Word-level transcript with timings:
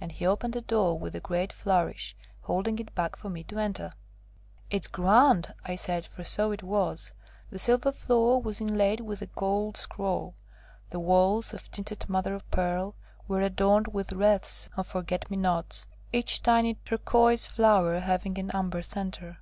And 0.00 0.12
he 0.12 0.24
opened 0.24 0.54
a 0.54 0.60
door 0.60 0.96
with 0.96 1.16
a 1.16 1.20
great 1.20 1.52
flourish, 1.52 2.14
holding 2.42 2.78
it 2.78 2.94
back 2.94 3.16
for 3.16 3.28
me 3.28 3.42
to 3.42 3.58
enter. 3.58 3.94
"It's 4.70 4.86
grand!" 4.86 5.52
I 5.64 5.74
said, 5.74 6.04
for 6.04 6.22
so 6.22 6.52
it 6.52 6.62
was. 6.62 7.12
The 7.50 7.58
silver 7.58 7.90
floor 7.90 8.40
was 8.40 8.60
inlaid 8.60 9.00
with 9.00 9.22
a 9.22 9.26
gold 9.34 9.76
scroll; 9.76 10.36
the 10.90 11.00
walls, 11.00 11.52
of 11.52 11.68
tinted 11.72 12.08
mother 12.08 12.36
o' 12.36 12.42
pearl, 12.52 12.94
were 13.26 13.40
adorned 13.40 13.88
with 13.88 14.12
wreaths 14.12 14.68
of 14.76 14.86
forget 14.86 15.28
me 15.32 15.36
nots, 15.36 15.88
each 16.12 16.44
tiny 16.44 16.74
turquoise 16.84 17.46
flower 17.46 17.98
having 17.98 18.38
an 18.38 18.52
amber 18.54 18.82
centre. 18.82 19.38